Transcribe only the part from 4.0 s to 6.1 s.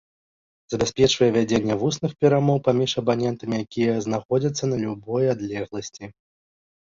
знаходзяцца на любой адлегласці.